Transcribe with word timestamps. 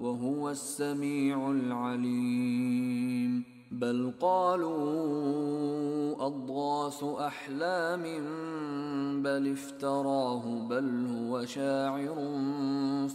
وهو 0.00 0.50
السميع 0.50 1.50
العليم. 1.50 3.44
بل 3.70 4.12
قالوا 4.20 4.80
أضغاث 6.26 7.04
أحلام 7.04 8.02
بل 9.22 9.52
افتراه 9.52 10.68
بل 10.70 11.06
هو 11.06 11.44
شاعر 11.44 12.16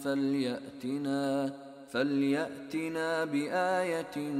فليأتنا 0.03 1.53
فليأتنا 1.89 3.25
بآية 3.25 4.33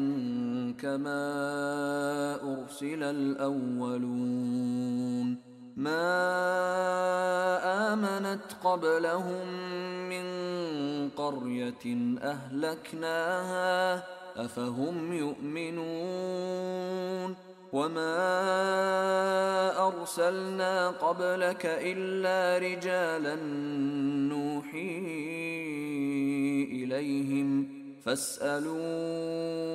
كما 0.78 1.24
أرسل 2.44 3.04
الأولون. 3.04 4.66
ما 5.76 6.04
آمنت 7.94 8.42
قبلهم 8.64 9.48
من 10.10 10.26
قرية 11.10 12.18
أهلكناها 12.22 14.04
أفهم 14.38 15.14
يؤمنون 15.14 15.76
وما 17.74 18.18
أرسلنا 19.88 20.90
قبلك 20.90 21.66
إلا 21.66 22.68
رجالا 22.68 23.36
نوحي 24.30 24.98
إليهم 26.72 27.68
فاسألوا 28.06 29.75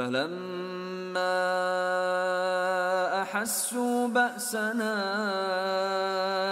فلما 0.00 1.36
أحسوا 3.22 4.08
بأسنا 4.08 4.96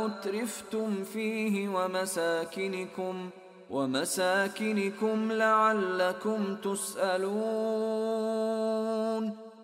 أترفتم 0.06 1.04
فيه 1.04 1.70
ومساكنكم 1.70 3.30
ومساكنكم 3.70 5.32
لعلكم 5.32 6.56
تسألون. 6.56 7.80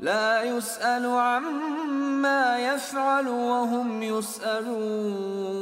لا 0.00 0.42
يسأل 0.42 1.06
عما 1.06 2.58
يفعل 2.58 3.28
وهم 3.28 4.02
يسألون. 4.02 5.54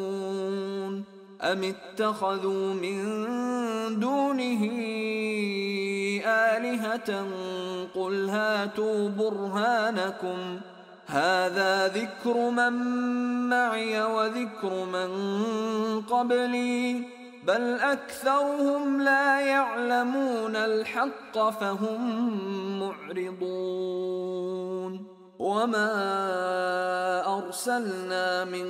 أم 1.43 1.64
اتخذوا 1.64 2.75
من 2.75 3.05
دونه 4.00 4.70
آلهة 6.26 7.26
قل 7.94 8.29
هاتوا 8.29 9.08
برهانكم. 9.08 10.61
هذا 11.06 11.88
ذكر 11.88 12.50
من 12.50 12.73
معي 13.49 14.02
وذكر 14.02 14.84
من 14.84 15.11
قبلي. 16.00 17.21
بل 17.47 17.75
أكثرهم 17.75 19.00
لا 19.00 19.41
يعلمون 19.41 20.56
الحق 20.56 21.50
فهم 21.50 22.00
معرضون. 22.81 24.43
وما 25.39 25.94
أرسلنا 27.39 28.44
من 28.44 28.67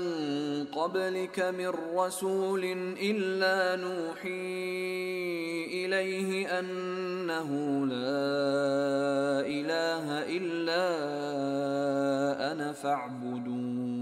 قبلك 0.65 1.41
من 1.41 1.73
رسول 1.95 2.65
إلا 3.03 3.77
نوحي 3.77 4.73
إليه 5.85 6.59
أنه 6.59 7.51
لا 7.87 9.41
إله 9.47 10.07
إلا 10.37 10.87
أنا 12.53 12.73
فاعبدون. 12.73 14.01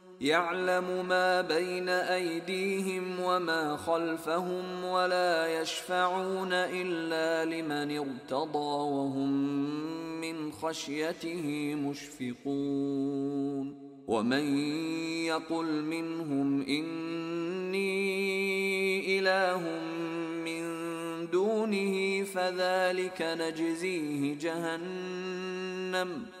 يعلم 0.21 1.07
ما 1.07 1.41
بين 1.41 1.89
أيديهم 1.89 3.19
وما 3.19 3.77
خلفهم 3.77 4.83
ولا 4.83 5.61
يشفعون 5.61 6.53
إلا 6.53 7.45
لمن 7.45 7.97
ارتضى 7.97 8.93
وهم 8.93 9.31
من 10.21 10.51
خشيته 10.51 11.75
مشفقون. 11.75 13.81
ومن 14.07 14.57
يقل 15.25 15.83
منهم 15.83 16.61
إني 16.61 18.09
إله 19.19 19.81
دونه 21.31 22.23
فذلك 22.23 23.21
نجزيه 23.21 24.37
جهنم. 24.37 26.40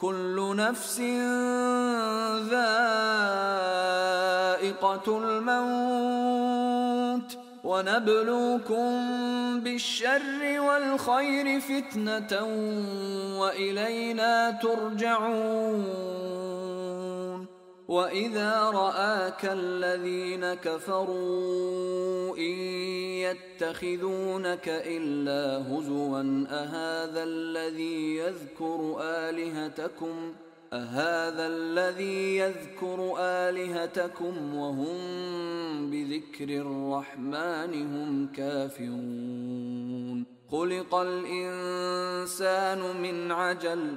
كل 0.00 0.56
نفس 0.56 1.00
ذائقة 2.50 3.18
الموت 5.24 6.70
ونبلوكم 7.64 8.90
بالشر 9.60 10.60
والخير 10.60 11.60
فتنة 11.60 12.44
وإلينا 13.40 14.50
ترجعون. 14.62 15.84
واذا 17.90 18.70
راك 18.70 19.44
الذين 19.44 20.54
كفروا 20.54 22.36
ان 22.36 22.52
يتخذونك 23.26 24.68
الا 24.68 25.66
هزوا 25.68 26.46
اهذا 26.50 27.22
الذي 27.22 28.16
يذكر 28.16 28.96
الهتكم 29.00 30.32
أهذا 30.72 31.46
الذي 31.46 32.36
يذكر 32.36 33.14
آلهتكم 33.18 34.54
وهم 34.54 34.96
بذكر 35.90 36.48
الرحمن 36.48 37.72
هم 37.94 38.32
كافرون 38.36 40.24
خلق 40.50 40.94
الإنسان 40.94 42.78
من 43.02 43.32
عجل 43.32 43.96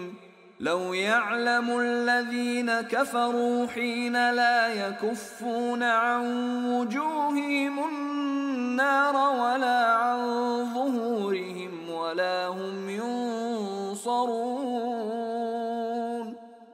لو 0.61 0.93
يعلم 0.93 1.79
الذين 1.79 2.81
كفروا 2.81 3.67
حين 3.67 4.13
لا 4.13 4.67
يكفون 4.67 5.83
عن 5.83 6.25
وجوههم 6.65 7.79
النار 7.89 9.15
ولا 9.15 9.85
عن 9.93 10.19
ظهورهم 10.73 11.89
ولا 11.89 12.47
هم 12.47 12.89
ينصرون. 12.89 14.41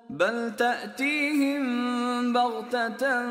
بل 0.09 0.55
تأتيهم 0.57 1.63
بغتة 2.33 3.25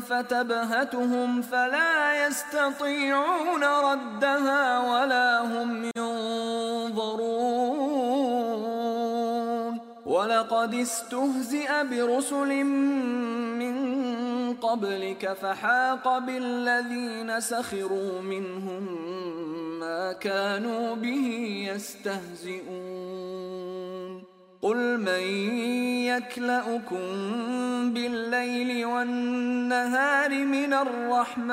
فتبهتهم 0.00 1.42
فلا 1.42 2.26
يستطيعون 2.26 3.64
ردها 3.64 4.78
ولا 4.78 5.40
هم 5.40 5.90
ينظرون. 5.96 7.91
ولقد 10.32 10.74
استهزئ 10.74 11.68
برسل 11.90 12.64
من 12.64 13.76
قبلك 14.54 15.32
فحاق 15.32 16.18
بالذين 16.18 17.40
سخروا 17.40 18.20
منهم 18.22 18.86
ما 19.80 20.12
كانوا 20.12 20.94
به 20.94 21.26
يستهزئون 21.74 22.62
قل 24.62 25.00
من 25.00 25.22
يكلأكم 26.06 27.06
بالليل 27.94 28.86
والنهار 28.86 30.44
من 30.44 30.72
الرحمن 30.72 31.52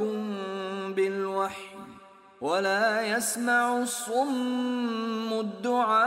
أنذركم 0.00 0.94
بالوحي 0.94 1.74
ولا 2.40 3.02
يسمع 3.02 3.78
الصم 3.78 5.40
الدعاء 5.40 6.04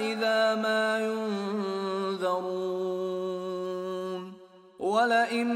إذا 0.00 0.54
ما 0.54 0.98
ينذرون 0.98 2.48
ولئن 4.78 5.48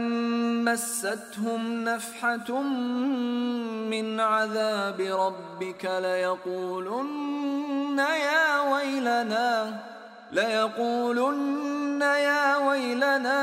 مستهم 0.65 1.85
نفحة 1.85 2.61
من 3.91 4.21
عذاب 4.21 5.01
ربك 5.01 5.85
ليقولن 5.85 7.99
يا 7.99 8.73
ويلنا 8.73 9.81
ليقولن 10.33 12.03
يا 12.03 12.57
ويلنا. 12.57 13.43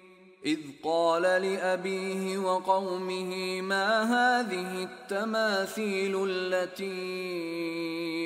إذ 0.45 0.59
قال 0.83 1.21
لأبيه 1.21 2.37
وقومه 2.37 3.61
ما 3.61 4.03
هذه 4.03 4.83
التماثيل 4.83 6.27
التي 6.29 6.91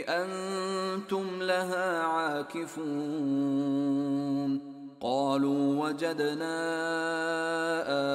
أنتم 0.08 1.42
لها 1.42 2.04
عاكفون؟ 2.04 3.06
قالوا 5.02 5.86
وجدنا 5.86 6.56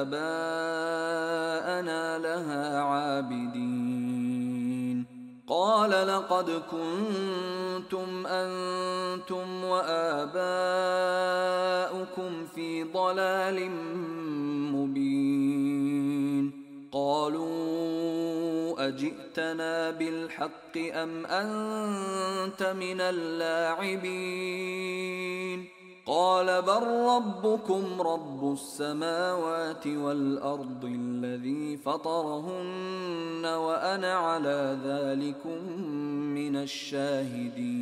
آباءنا 0.01 0.97
لها 2.17 2.79
عابدين. 2.81 4.21
قال 5.47 5.89
لقد 5.89 6.49
كنتم 6.71 8.27
أنتم 8.27 9.63
وآباؤكم 9.63 11.11
في 12.55 12.83
ضلال 12.83 13.71
مبين. 14.71 16.51
قالوا 16.91 18.87
أجئتنا 18.87 19.91
بالحق 19.91 20.77
أم 20.77 21.25
أنت 21.25 22.63
من 22.63 23.01
اللاعبين؟ 23.01 24.21
قال 26.05 26.61
بل 26.61 26.83
ربكم 27.15 28.01
رب 28.01 28.53
السماوات 28.53 29.87
والأرض 29.87 30.85
الذي 30.85 31.77
فطرهن 31.77 33.45
وأنا 33.45 34.13
على 34.13 34.77
ذلكم 34.83 35.81
من 36.33 36.55
الشاهدين. 36.55 37.81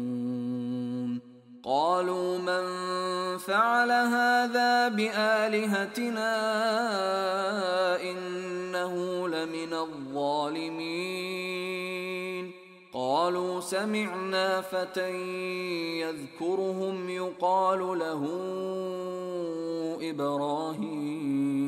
قالوا 1.63 2.37
من 2.37 2.63
فعل 3.37 3.91
هذا 3.91 4.87
بآلهتنا 4.87 6.33
إنه 8.01 9.27
لمن 9.27 9.73
الظالمين. 9.73 11.21
قالوا 12.93 13.59
سمعنا 13.59 14.61
فتى 14.61 15.11
يذكرهم 16.01 17.09
يقال 17.09 17.79
له 17.99 18.27
إبراهيم. 20.09 21.61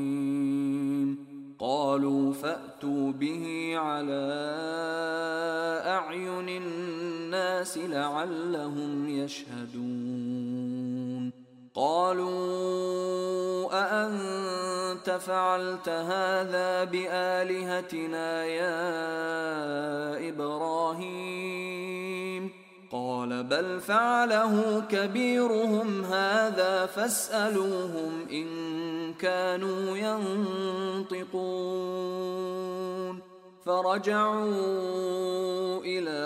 قالوا 1.59 2.33
فأتوا 2.33 3.12
به 3.12 3.73
على 3.77 4.29
أعين 5.85 6.50
الناس 6.50 7.02
لعلهم 7.77 9.10
يشهدون. 9.10 10.63
قالوا 11.75 13.69
أأنت 13.74 15.10
فعلت 15.10 15.89
هذا 15.89 16.83
بآلهتنا 16.83 18.45
يا 18.45 18.79
إبراهيم؟ 20.29 21.43
قال 22.91 23.43
بل 23.43 23.79
فعله 23.79 24.83
كبيرهم 24.89 26.03
هذا 26.03 26.86
فاسألوهم 26.86 28.27
إن 28.31 28.48
كانوا 29.13 29.98
ينطقون. 29.98 31.24
فرجعوا 33.65 34.53
إلى 35.86 36.24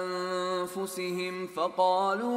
أنفسهم 0.00 1.46
فقالوا 1.46 2.34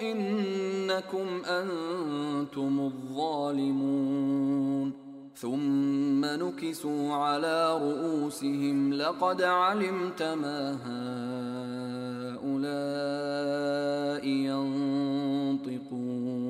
إنكم 0.00 1.42
أنتم 1.44 2.80
الظالمون. 2.80 4.92
ثم 5.34 6.24
نكسوا 6.24 7.14
على 7.14 7.78
رؤوسهم 7.78 8.94
لقد 8.94 9.42
علمت 9.42 10.22
ما 10.22 10.78
هؤلاء 12.44 14.26
ينطقون. 14.26 16.49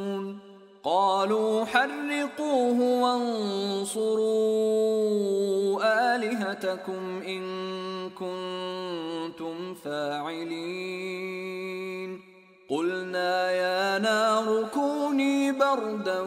قالوا 0.83 1.65
حرقوه 1.65 2.79
وانصروا 3.03 4.21
آلهتكم 6.15 7.21
إن 7.27 7.43
كنتم 8.09 9.73
فاعلين. 9.73 11.41
قلنا 12.69 13.51
يا 13.51 13.99
نار 13.99 14.67
كوني 14.73 15.51
بردا 15.51 16.25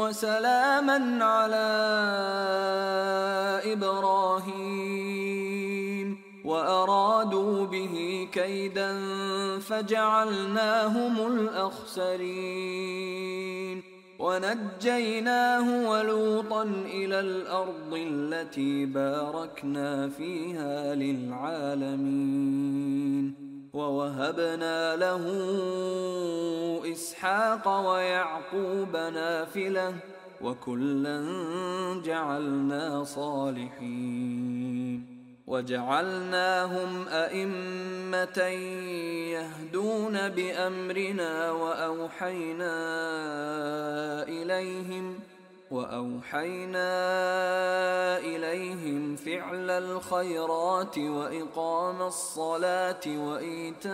وسلاما 0.00 1.24
على 1.24 1.68
إبراهيم. 3.72 4.71
وارادوا 6.72 7.66
به 7.66 8.28
كيدا 8.32 9.00
فجعلناهم 9.58 11.26
الأخسرين. 11.26 12.72
ونجيناه 14.18 15.90
ولوطا 15.90 16.62
إلى 16.86 17.20
الأرض 17.20 17.92
التي 17.92 18.86
باركنا 18.86 20.08
فيها 20.08 20.94
للعالمين. 20.94 22.52
ووهبنا 23.72 24.96
له 24.96 25.24
إسحاق 26.92 27.90
ويعقوب 27.90 28.96
نافلة 28.96 29.94
وكلا 30.42 31.24
جعلنا 32.04 33.04
صالحين. 33.04 35.11
وجعلناهم 35.46 37.08
أئمة 37.08 38.38
يهدون 39.32 40.28
بأمرنا 40.28 41.50
وأوحينا 41.50 42.74
إليهم 44.22 45.20
وأوحينا 45.70 46.88
إليهم 48.18 49.16
فعل 49.16 49.70
الخيرات 49.70 50.98
وإقام 50.98 52.02
الصلاة 52.02 53.00
وإيتاء 53.06 53.92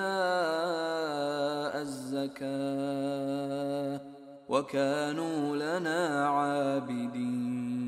الزكاة 1.82 2.48
وكانوا 4.48 5.56
لنا 5.56 6.28
عابدين. 6.28 7.87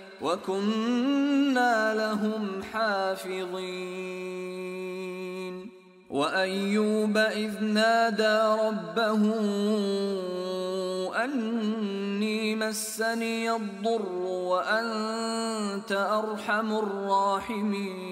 وكنا 0.21 1.93
لهم 1.93 2.63
حافظين. 2.63 4.41
وأيوب 6.09 7.17
إذ 7.17 7.63
نادى 7.63 8.39
ربه 8.67 9.21
أني 11.23 12.55
مسني 12.55 13.51
الضر 13.55 14.11
وأنت 14.51 15.91
أرحم 15.91 16.71
الراحمين. 16.73 18.11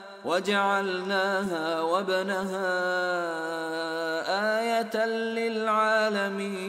وجعلناها 0.25 1.81
وابنها 1.81 2.71
آية 4.59 5.05
للعالمين. 5.05 6.61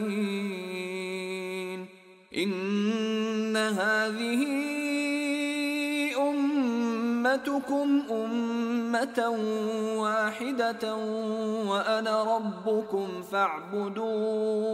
إن 2.37 3.57
هذه 3.57 4.43
أمتكم 6.17 8.03
أمة 8.11 9.19
واحدة 9.97 10.95
وأنا 11.65 12.23
ربكم 12.23 13.23
فاعبدون. 13.31 14.73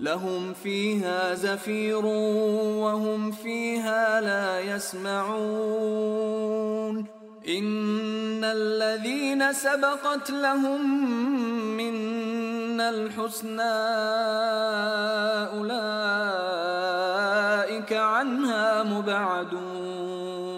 لهم 0.00 0.54
فيها 0.54 1.34
زفير 1.34 2.06
وهم 2.06 3.30
فيها 3.30 4.20
لا 4.20 4.60
يسمعون. 4.60 6.18
إن 7.48 8.44
الذين 8.44 9.52
سبقت 9.52 10.30
لهم 10.30 11.00
منا 11.76 12.90
الحسنى 12.90 13.62
أولئك 15.58 16.32
عنها 17.92 18.82
مبعدون. 18.82 20.57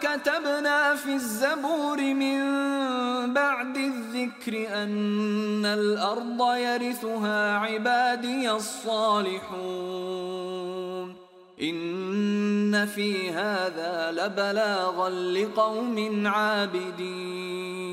كتبنا 0.00 0.94
في 0.94 1.14
الزبور 1.14 2.02
من 2.02 2.40
بعد 3.34 3.76
الذكر 3.76 4.82
أن 4.82 5.66
الأرض 5.66 6.56
يرثها 6.56 7.58
عبادي 7.58 8.50
الصالحون. 8.50 9.72
إن 11.62 12.86
في 12.86 13.30
هذا 13.30 14.10
لبلاغا 14.12 15.10
لقوم 15.10 16.26
عابدين. 16.26 17.92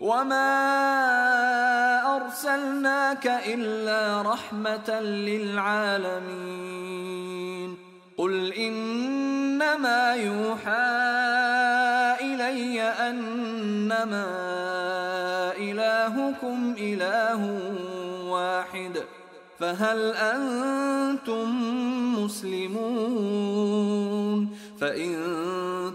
وما 0.00 0.50
أرسلناك 2.16 3.26
إلا 3.26 4.22
رحمة 4.22 5.00
للعالمين. 5.00 6.28
قل 8.18 8.52
إنما 8.52 10.14
يوحى 10.14 10.98
إلي 12.20 12.82
أنما 12.82 14.26
إلهكم 15.58 16.74
إله 16.78 17.60
واحد 18.26 19.02
فهل 19.58 20.12
أنتم 20.16 21.48
مسلمون 22.24 23.68
فإن 24.80 25.14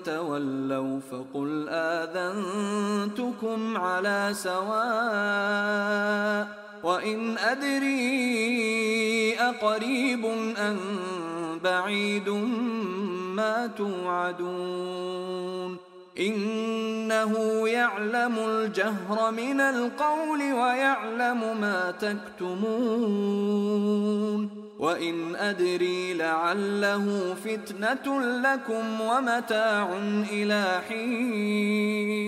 تولوا 0.06 1.00
فقل 1.12 1.70
آذنتكم 1.70 3.60
على 3.78 4.30
سواء 4.34 5.44
وإن 6.84 7.38
أدري 7.38 8.04
أقريب 9.40 10.26
أم 10.58 10.80
بعيد 11.64 12.30
ما 13.36 13.68
توعدون 13.78 15.34
إنه 16.20 17.68
يعلم 17.68 18.36
الجهر 18.40 19.32
من 19.32 19.60
القول 19.62 20.40
ويعلم 20.40 21.62
ما 21.62 21.92
تكتمون 21.92 23.44
وإن 24.80 25.36
أدري 25.36 26.14
لعله 26.14 27.36
فتنة 27.44 28.22
لكم 28.22 29.02
ومتاع 29.02 29.98
إلى 30.32 30.82
حين 30.90 32.24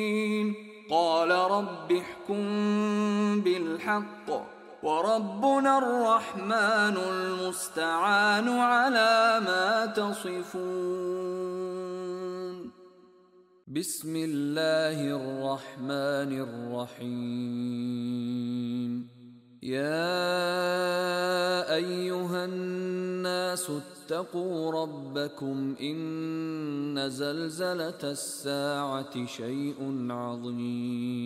قال 0.90 1.32
رب 1.32 1.92
احكم 1.92 2.46
بالحق 3.42 4.55
وربنا 4.86 5.78
الرحمن 5.78 6.96
المستعان 6.98 8.48
على 8.50 9.42
ما 9.42 9.86
تصفون. 9.86 10.46
بسم 13.68 14.16
الله 14.16 14.98
الرحمن 15.18 16.32
الرحيم. 16.46 17.90
يا 19.64 20.06
أيها 21.74 22.46
الناس 22.46 23.72
اتقوا 23.82 24.72
ربكم 24.72 25.76
إن 25.82 27.10
زلزلة 27.10 28.04
الساعة 28.04 29.26
شيء 29.26 30.08
عظيم. 30.10 31.26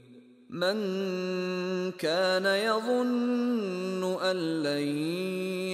من 0.51 0.75
كان 1.91 2.45
يظن 2.45 4.03
أن 4.21 4.63
لن 4.63 4.87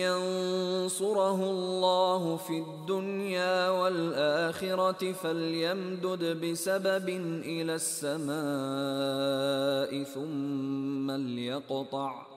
ينصره 0.06 1.44
الله 1.44 2.38
في 2.38 2.58
الدنيا 2.60 3.70
والآخرة 3.70 5.12
فليمدد 5.12 6.46
بسبب 6.46 7.10
إلى 7.46 7.76
السماء 7.76 8.34
ثم 10.04 11.12
ليقطع 11.12 12.37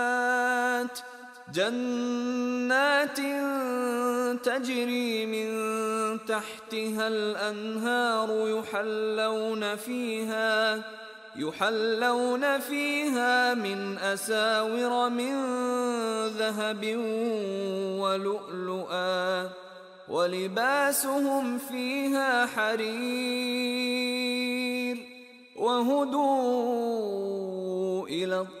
جنات 1.53 3.17
تجري 4.43 5.25
من 5.25 5.49
تحتها 6.25 7.07
الأنهار 7.07 8.29
يحلون 8.47 9.75
فيها 9.75 10.81
يحلون 11.35 12.59
فيها 12.59 13.53
من 13.53 13.97
أساور 13.97 15.09
من 15.09 15.33
ذهب 16.27 16.95
ولؤلؤا 17.99 19.49
ولباسهم 20.09 21.57
فيها 21.57 22.45
حرير 22.45 23.91
وهدوا 25.55 26.87
إلى 28.07 28.60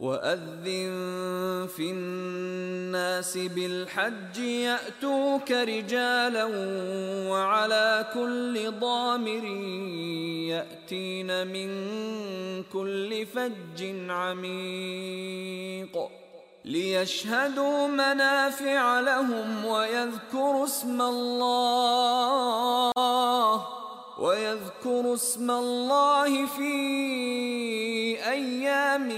وأذن 0.00 1.68
في 1.76 1.90
الناس 1.90 3.36
بالحج 3.36 4.38
يأتوك 4.38 5.50
رجالا 5.50 6.44
وعلى 7.30 8.06
كل 8.14 8.70
ضامر 8.80 9.44
يأتين 10.48 11.46
من 11.46 11.70
كل 12.72 13.26
فج 13.26 14.10
عميق. 14.10 15.98
ليشهدوا 16.64 17.86
منافع 17.86 19.00
لهم 19.00 19.64
ويذكروا 19.64 20.64
اسم 20.64 21.02
الله 21.02 22.90
ويذكروا 24.18 25.14
اسم 25.14 25.50
الله 25.50 26.46
في 26.46 26.72
أيام 28.30 29.10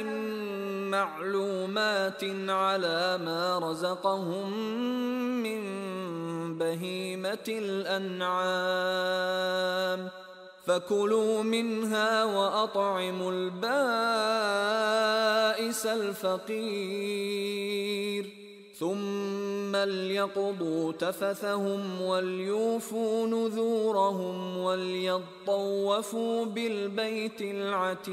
معلومات 0.93 2.25
على 2.49 3.19
ما 3.25 3.59
رزقهم 3.59 4.53
من 5.43 5.63
بهيمة 6.59 7.49
الأنعام 7.49 8.39
ۖ. 10.09 10.13
فكلوا 10.67 11.43
منها 11.43 12.25
وأطعموا 12.25 13.33
البائس 13.33 13.57
الفقير. 15.87 16.43
ثم 18.79 19.77
ليقضوا 19.77 20.93
تفثهم 20.93 22.03
وليوفوا 22.03 23.27
نذورهم 23.27 24.59
وليطوفوا 24.59 26.45
بالبيت 26.45 27.41
العتيق. 27.41 28.13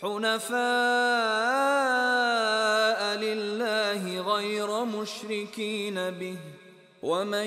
حنفاء 0.00 0.56
لله 3.18 4.20
غير 4.20 4.84
مشركين 4.84 5.94
به 5.94 6.38
ومن 7.02 7.46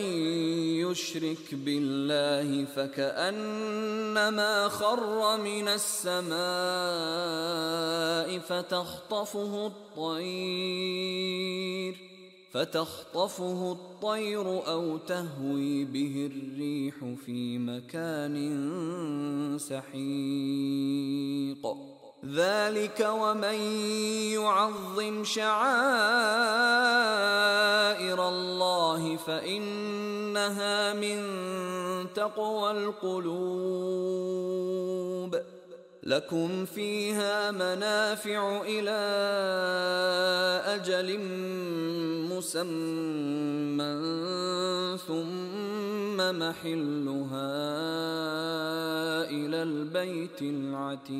يشرك 0.80 1.56
بالله 1.56 2.66
فكأنما 2.76 4.70
خر 4.70 5.38
من 5.38 5.68
السماء 5.68 6.40
فتخطفه 8.40 9.68
الطير 9.68 10.90
فتخطفه 12.52 13.72
الطير 13.72 14.68
أو 14.68 14.98
تهوي 14.98 15.86
به 15.86 16.30
الريح 16.32 16.96
في 17.26 17.58
مكان 17.58 18.38
سحيق. 19.60 20.00
ذلك 22.26 23.00
ومن 23.00 23.60
يعظم 24.36 25.24
شعائر 25.24 25.60
الله 28.30 29.18
فإنها 29.18 30.94
من 30.94 31.20
تقوى 32.14 32.72
القلوب. 32.72 33.80
لكم 36.04 36.66
فيها 36.66 37.52
منافع 37.52 38.62
إلى 38.66 39.00
أجل 40.66 41.20
مسمى 42.30 43.94
ثم 45.08 46.18
محلها 46.40 47.50
إلى 49.30 49.64
البيت 49.64 50.42
العتيق. 50.42 51.20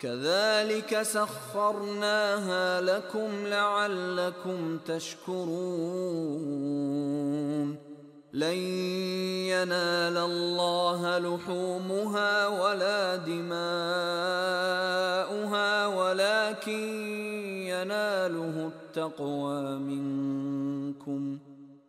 كذلك 0.00 1.02
سخرناها 1.02 2.80
لكم 2.80 3.46
لعلكم 3.46 4.78
تشكرون. 4.78 6.66
لن 8.32 8.58
ينال 9.48 10.16
الله 10.16 11.18
لحومها 11.18 12.46
ولا 12.46 13.16
دماؤها 13.16 13.56
ولكن 15.86 16.82
يناله 17.72 18.72
التقوى 18.72 19.78
منكم. 19.78 21.38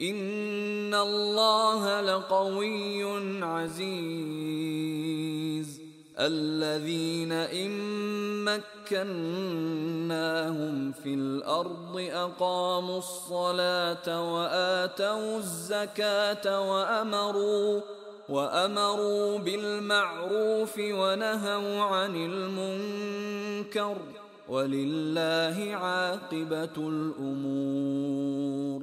إن 0.00 0.94
الله 0.94 2.00
لقوي 2.00 3.04
عزيز. 3.44 4.68
الذين 6.18 7.32
إن 7.32 7.70
مكناهم 8.44 9.02
في 10.92 11.14
الأرض 11.14 12.08
أقاموا 12.12 12.98
الصلاة 12.98 14.34
وآتوا 14.34 15.38
الزكاة 15.38 16.70
وأمروا 16.70 17.80
وأمروا 18.28 19.38
بالمعروف 19.38 20.78
ونهوا 20.78 21.82
عن 21.82 22.16
المنكر. 22.16 23.96
ولله 24.48 25.74
عاقبة 25.74 26.76
الأمور. 26.78 28.82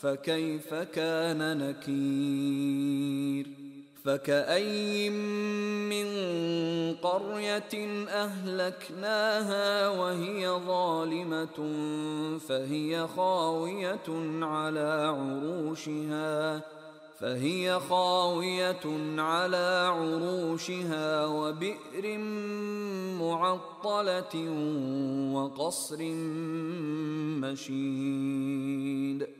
فكيف 0.00 0.74
كان 0.74 1.58
نكير؟ 1.58 3.46
فكأي 4.04 5.10
من 5.90 6.06
قرية 6.94 8.06
أهلكناها 8.08 9.88
وهي 9.88 10.48
ظالمة 10.48 11.68
فهي 12.38 13.06
خاوية 13.16 14.08
على 14.42 15.14
عروشها 15.18 16.62
فهي 17.18 17.80
خاوية 17.80 18.86
على 19.18 19.92
عروشها 19.94 21.26
وبئر 21.26 22.18
معطلة 23.18 24.34
وقصر 25.34 25.98
مشيد. 27.42 29.39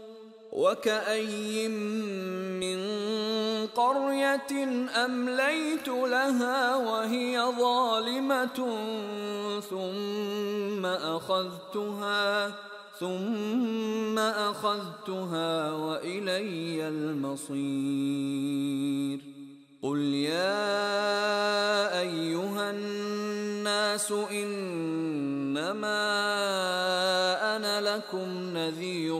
وكأي 0.51 1.67
من 1.67 2.79
قرية 3.67 4.63
أمليت 5.05 5.87
لها 5.87 6.75
وهي 6.75 7.41
ظالمة 7.59 8.59
ثم 9.69 10.85
أخذتها 10.85 12.53
ثم 12.99 14.19
أخذتها 14.19 15.71
وإلي 15.71 16.87
المصير 16.87 18.51
قل 19.81 19.99
يا 20.13 20.79
أيها 21.99 22.71
الناس 22.71 24.11
إنما 24.11 26.01
أنا 27.55 27.95
لكم 27.95 28.57
نذير 28.57 29.19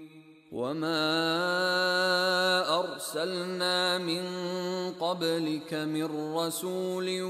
وما 0.51 0.99
أرسلنا 2.79 3.97
من 3.97 4.23
قبلك 4.99 5.73
من 5.73 6.35
رسول 6.35 7.21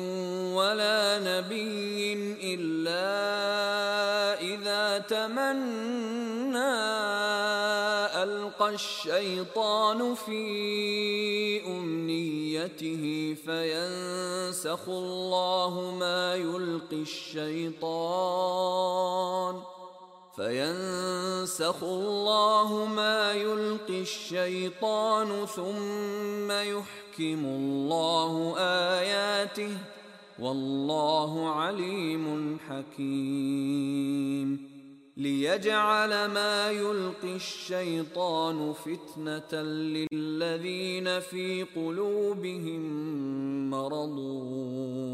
ولا 0.58 1.20
نبي 1.20 2.14
إلا 2.54 3.14
إذا 4.42 4.98
تمنى 4.98 6.58
ألقى 8.24 8.70
الشيطان 8.70 10.16
في 10.16 10.42
أمنيته 11.66 13.36
فينسخ 13.46 14.90
الله 14.90 15.96
ما 16.00 16.36
يلقي 16.36 17.02
الشيطان 17.02 18.82
فينسخ 20.36 21.84
الله 21.84 22.86
ما 22.86 23.34
يلقي 23.34 24.02
الشيطان 24.02 25.46
ثم 25.46 26.52
يحكم 26.52 27.46
الله 27.46 28.56
آياته 28.58 29.78
والله 30.40 31.50
عليم 31.50 32.58
حكيم. 32.70 34.72
ليجعل 35.18 36.26
ما 36.26 36.72
يلقي 36.72 37.36
الشيطان 37.36 38.74
فتنة 38.74 39.62
للذين 39.62 41.20
في 41.20 41.64
قلوبهم 41.76 42.82
مرض 43.70 44.18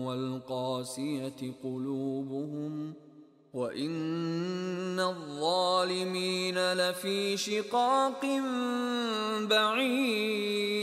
والقاسية 0.06 1.54
قلوبهم 1.64 2.94
ۖ 3.04 3.07
وان 3.58 5.00
الظالمين 5.00 6.74
لفي 6.74 7.38
شقاق 7.38 8.26
بعيد 9.42 10.78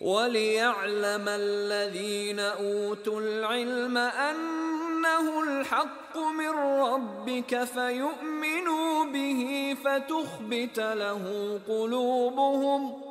وليعلم 0.00 1.24
الذين 1.28 2.40
اوتوا 2.40 3.20
العلم 3.20 3.96
انه 3.96 5.42
الحق 5.42 6.18
من 6.18 6.50
ربك 6.58 7.64
فيؤمنوا 7.64 9.04
به 9.04 9.76
فتخبت 9.84 10.78
له 10.80 11.58
قلوبهم 11.68 13.02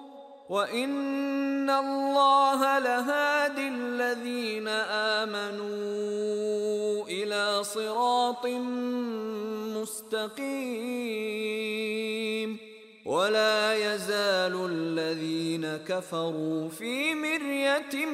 وان 0.49 1.69
الله 1.69 2.79
لهادي 2.79 3.67
الذين 3.67 4.67
امنوا 5.17 6.38
صراط 7.73 8.45
مستقيم 9.77 10.89
ولا 13.05 13.73
يزال 13.73 14.55
الذين 14.71 15.77
كفروا 15.87 16.69
في 16.69 17.15
مرية 17.15 18.05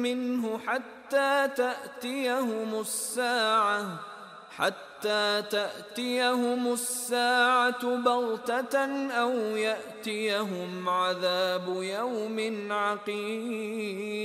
منه 0.00 0.58
حتى 0.66 1.48
تأتيهم 1.56 2.80
الساعة 2.80 4.00
حتى 4.56 5.42
تأتيهم 5.50 6.72
الساعة 6.72 7.96
بغتة 7.96 9.10
أو 9.10 9.32
يأتيهم 9.56 10.88
عذاب 10.88 11.82
يوم 11.82 12.72
عقيم. 12.72 14.24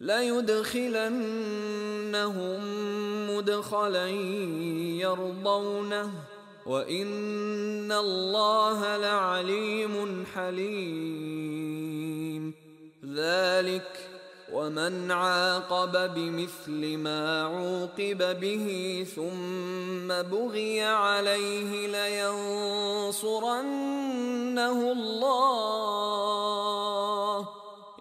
ليدخلنهم 0.00 1.10
مدخلا 3.30 4.08
يرضونه 4.98 6.10
وإن 6.66 7.92
الله 7.92 8.96
لعليم 8.96 10.24
حليم. 10.34 11.80
ذلك 13.14 14.10
ومن 14.52 15.10
عاقب 15.10 16.14
بمثل 16.14 16.96
ما 16.98 17.42
عوقب 17.42 18.40
به 18.40 19.06
ثم 19.16 20.08
بغي 20.22 20.82
عليه 20.82 21.86
لينصرنه 21.86 23.32
الله. 24.92 26.40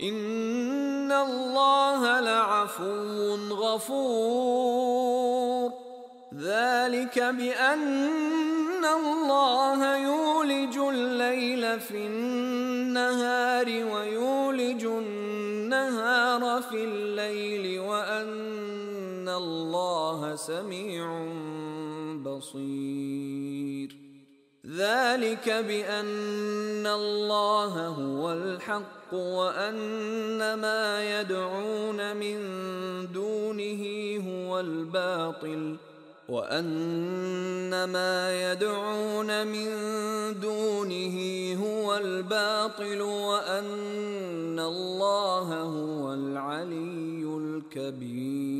إن 0.03 0.68
الله 1.23 2.19
لعفو 2.19 3.35
غفور. 3.51 4.89
ذلك 6.35 7.19
بأن 7.19 8.85
الله 8.85 9.97
يولج 9.97 10.77
الليل 10.77 11.79
في 11.79 11.97
النهار 12.07 13.65
ويولج 13.65 14.85
النهار 14.85 16.61
في 16.61 16.83
الليل 16.83 17.79
وأن 17.79 19.29
الله 19.29 20.35
سميع 20.35 21.05
بصير. 22.25 23.98
ذلك 24.75 25.49
بأن 25.49 26.87
الله 26.87 27.87
هو 27.87 28.33
الحق 28.33 29.13
وأن 29.13 30.53
ما 30.53 31.19
يدعون 31.19 32.17
من 32.17 32.37
دونه 33.13 33.83
هو 34.29 34.59
الباطل 34.59 35.75
وأن 36.29 37.83
ما 37.83 38.51
يدعون 38.51 39.47
من 39.47 39.69
دونه 40.39 41.17
هو 41.63 41.97
الباطل 41.97 43.01
وأن 43.01 44.59
الله 44.59 45.61
هو 45.61 46.13
العلي 46.13 47.23
الكبير 47.73 48.59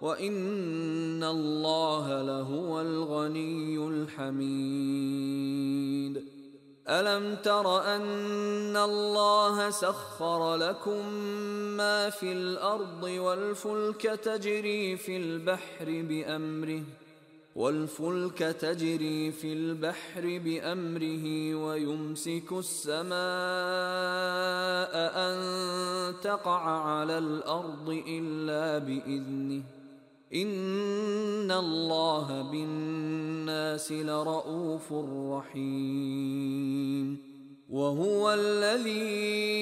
وان 0.00 1.24
الله 1.24 2.22
لهو 2.22 2.80
الغني 2.80 3.88
الحميد. 3.88 5.08
الم 6.88 7.36
تر 7.36 7.96
ان 7.96 8.76
الله 8.76 9.70
سخر 9.70 10.56
لكم 10.56 11.12
ما 11.76 12.10
في 12.10 12.32
الأرض 12.32 13.02
والفلك 13.02 14.02
تجري 14.02 14.96
في 14.96 15.16
البحر 15.16 15.84
بامره 15.84 16.82
والفلك 17.56 18.38
تجري 18.38 19.32
في 19.32 19.52
البحر 19.52 20.22
بامره 20.44 21.54
ويمسك 21.54 22.52
السماء 22.52 23.08
ان 25.26 26.14
تقع 26.20 26.60
على 26.60 27.18
الأرض 27.18 28.02
الا 28.08 28.78
باذنه 28.78 29.77
ان 30.34 31.50
الله 31.50 32.42
بالناس 32.42 33.92
لرءوف 33.92 34.92
رحيم 35.32 37.18
وهو 37.70 38.34
الذي 38.34 39.58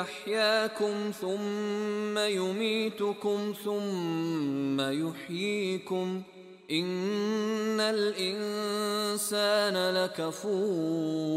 احياكم 0.00 1.10
ثم 1.20 2.18
يميتكم 2.18 3.54
ثم 3.64 4.80
يحييكم 4.80 6.22
ان 6.70 7.80
الانسان 7.80 9.24
لكفور 9.94 11.36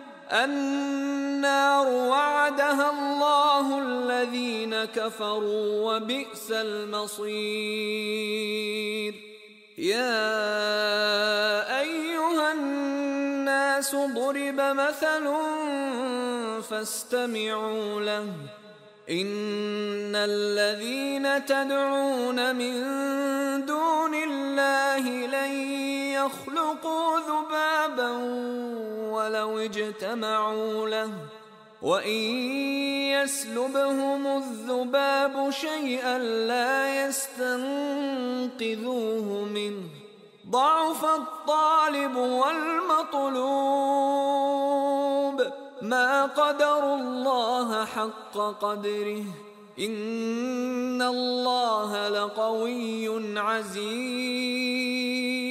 النار 0.31 1.87
وعدها 1.87 2.89
الله 2.89 3.79
الذين 3.79 4.85
كفروا 4.85 5.95
وبئس 5.95 6.51
المصير. 6.51 7.31
يا 9.77 10.39
أيها 11.79 12.51
الناس 12.51 13.95
ضرب 13.95 14.59
مثل 14.61 15.33
فاستمعوا 16.69 18.01
له. 18.01 18.27
إن 19.09 20.15
الذين 20.15 21.45
تدعون 21.45 22.55
من 22.55 22.73
دون 23.65 24.13
الله 24.15 25.09
لن 25.09 25.51
يخلقوا 26.25 27.19
ذبابا 27.19 28.11
ولو 29.11 29.59
اجتمعوا 29.59 30.89
له 30.89 31.11
وإن 31.81 32.21
يسلبهم 33.11 34.27
الذباب 34.27 35.49
شيئا 35.49 36.17
لا 36.17 37.05
يستنقذوه 37.05 37.53
منه. 39.53 39.83
ضعف 40.49 41.05
الطالب 41.05 42.15
والمطلوب. 42.15 43.41
ما 45.81 46.25
قدروا 46.25 46.95
الله 46.95 47.85
حق 47.85 48.37
قدره. 48.37 49.23
إن 49.79 51.01
الله 51.01 52.09
لقوي 52.09 53.39
عزيز. 53.39 55.50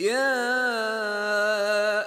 يا 0.00 0.56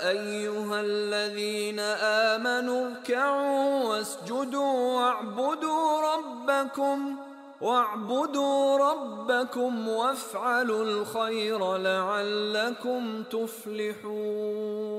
أيها 0.09 0.81
الذين 0.81 1.79
آمنوا 1.79 2.87
اركعوا 2.87 3.83
واسجدوا 3.83 4.97
واعبدوا 4.97 6.01
ربكم 6.13 7.15
واعبدوا 7.61 8.77
ربكم 8.77 9.87
وافعلوا 9.87 10.83
الخير 10.83 11.77
لعلكم 11.77 13.23
تفلحون. 13.23 14.93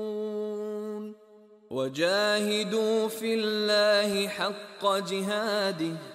وجاهدوا 1.69 3.07
في 3.07 3.33
الله 3.33 4.27
حق 4.27 4.97
جهاده. 4.97 6.14